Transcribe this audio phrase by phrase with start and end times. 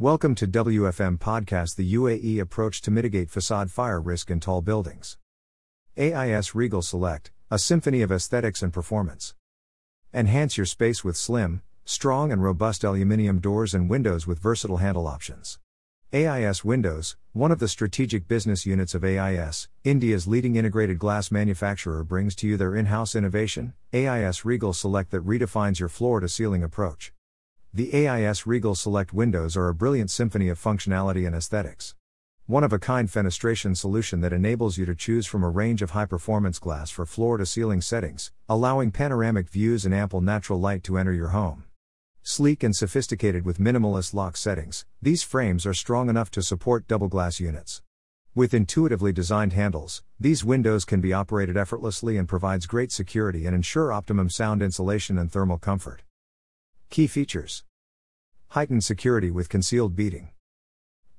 [0.00, 5.18] Welcome to WFM Podcast The UAE Approach to Mitigate Facade Fire Risk in Tall Buildings.
[5.96, 9.34] AIS Regal Select, a symphony of aesthetics and performance.
[10.14, 15.08] Enhance your space with slim, strong, and robust aluminium doors and windows with versatile handle
[15.08, 15.58] options.
[16.12, 22.04] AIS Windows, one of the strategic business units of AIS, India's leading integrated glass manufacturer,
[22.04, 26.28] brings to you their in house innovation, AIS Regal Select, that redefines your floor to
[26.28, 27.12] ceiling approach.
[27.74, 31.94] The AIS Regal Select windows are a brilliant symphony of functionality and aesthetics.
[32.46, 35.90] One of a kind fenestration solution that enables you to choose from a range of
[35.90, 40.82] high performance glass for floor to ceiling settings, allowing panoramic views and ample natural light
[40.84, 41.64] to enter your home.
[42.22, 47.08] Sleek and sophisticated with minimalist lock settings, these frames are strong enough to support double
[47.08, 47.82] glass units.
[48.34, 53.54] With intuitively designed handles, these windows can be operated effortlessly and provides great security and
[53.54, 56.02] ensure optimum sound insulation and thermal comfort.
[56.90, 57.64] Key features
[58.48, 60.30] Heightened security with concealed beading,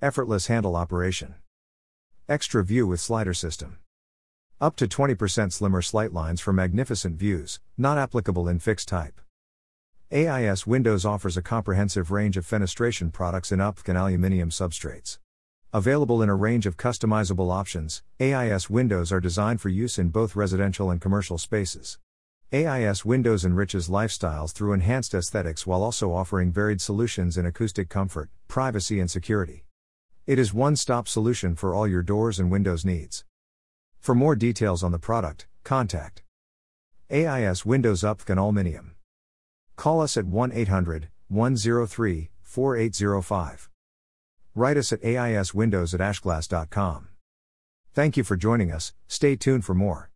[0.01, 1.35] effortless handle operation,
[2.27, 3.77] extra view with slider system.
[4.59, 9.21] Up to 20% slimmer sight lines for magnificent views, not applicable in fixed type.
[10.11, 15.19] AIS Windows offers a comprehensive range of fenestration products in uPVC and aluminium substrates.
[15.71, 20.35] Available in a range of customizable options, AIS windows are designed for use in both
[20.35, 21.99] residential and commercial spaces.
[22.51, 28.31] AIS Windows enriches lifestyles through enhanced aesthetics while also offering varied solutions in acoustic comfort,
[28.47, 29.65] privacy, and security.
[30.25, 33.23] It is one stop solution for all your doors and windows needs.
[33.99, 36.23] For more details on the product, contact
[37.11, 38.95] AIS Windows uPVC and Aluminium.
[39.75, 43.69] Call us at 1 800 103 4805.
[44.55, 47.09] Write us at aiswindows at aisglass.com.
[47.93, 50.07] Thank you for joining us, stay tuned for more.